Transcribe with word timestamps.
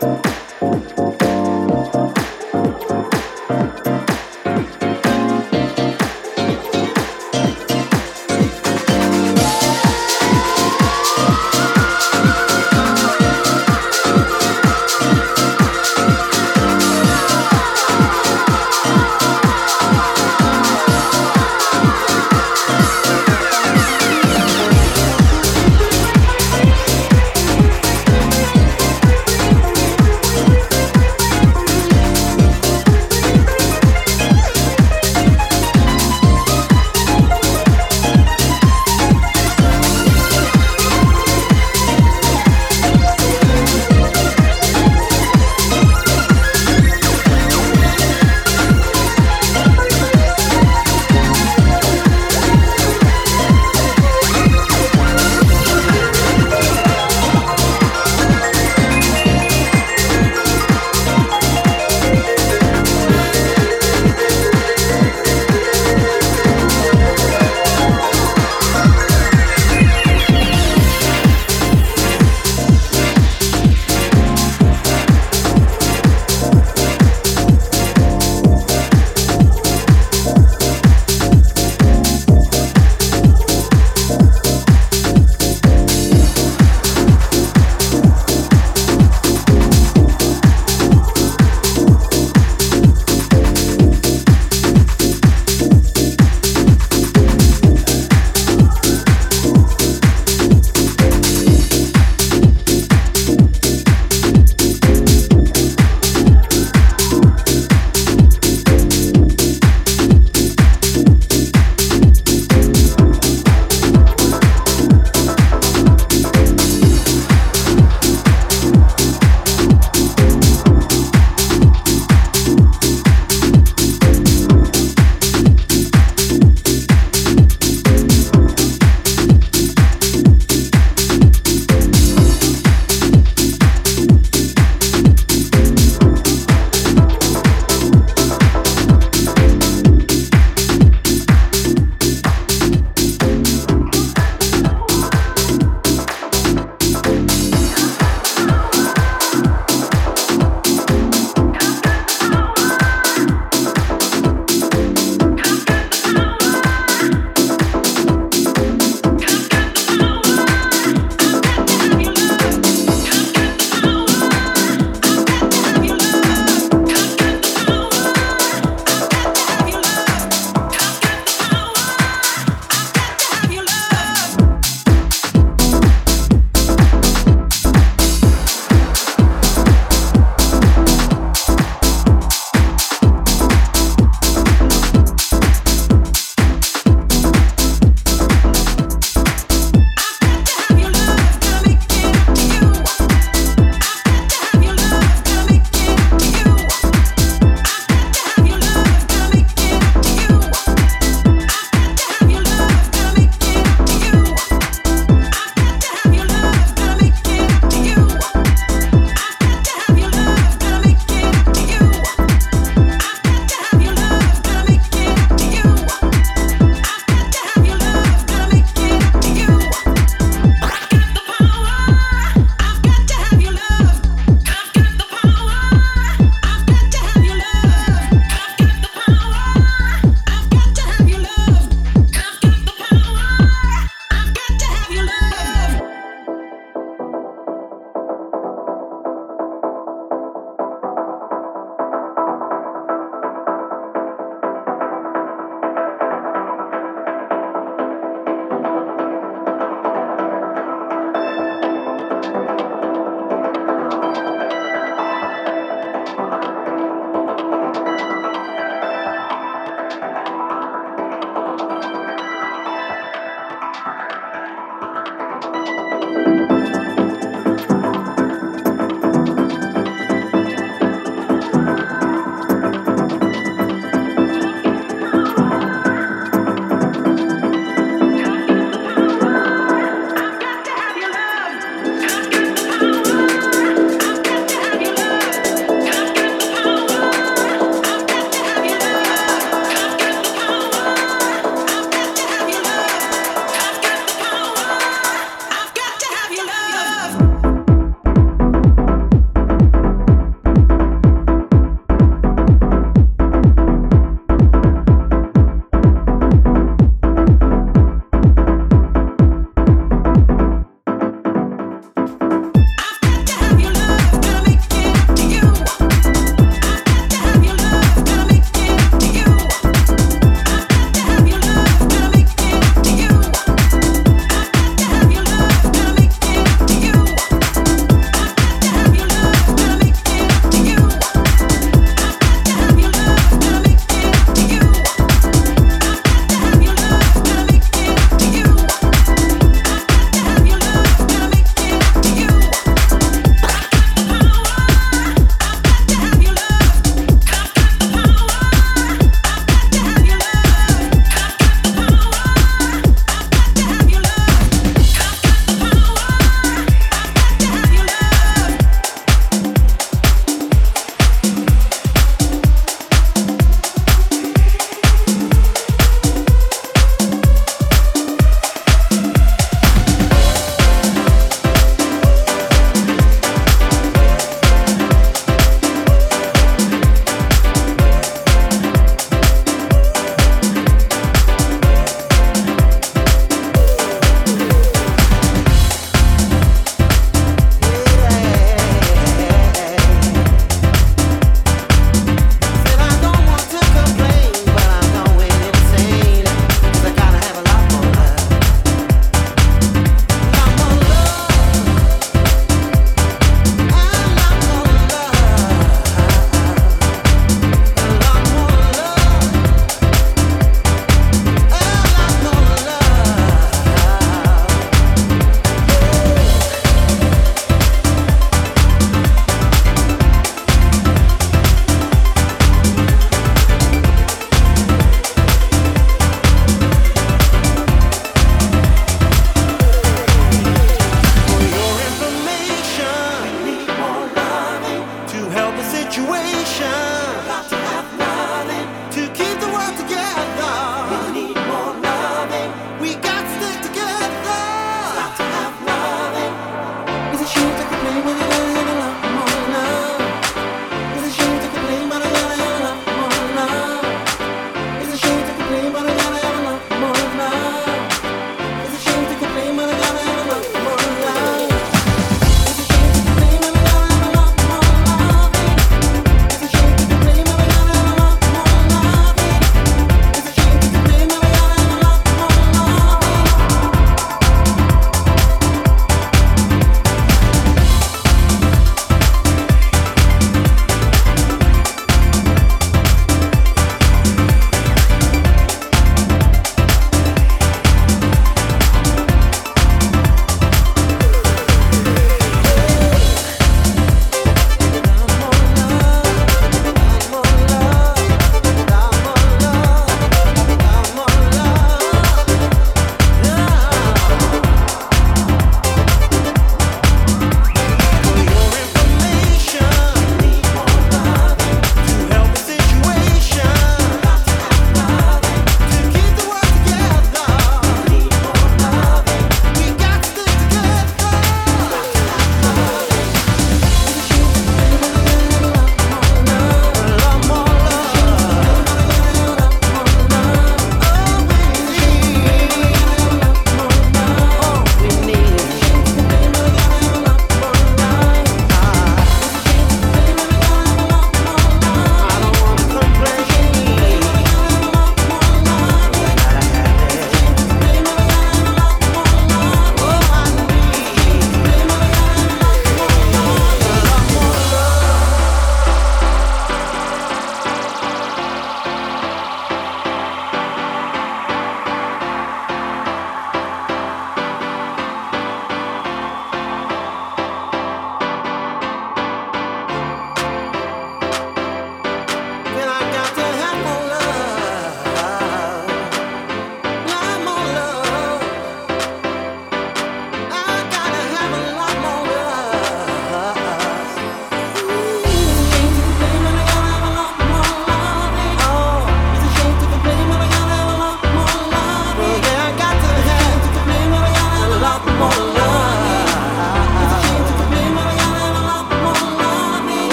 Bye. 0.00 0.29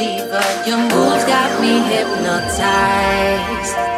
Believer. 0.00 0.42
Your 0.66 0.78
moves 0.78 1.24
got 1.24 1.60
me 1.60 1.80
hypnotized. 1.92 3.89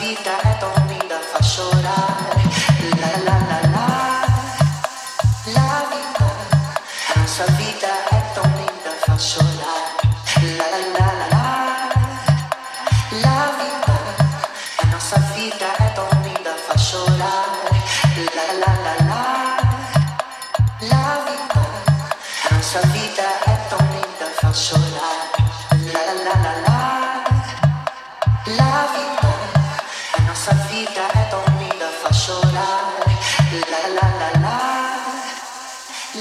vida 0.00 0.30
é 0.30 0.54
tão 0.54 0.79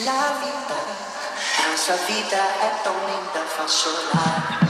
na 0.06 0.28
vida. 0.40 1.70
Nossa 1.70 1.94
vida 2.06 2.36
é 2.36 2.80
tão 2.84 2.94
linda, 2.94 3.46
faz 3.56 3.72
chorar. 3.72 4.69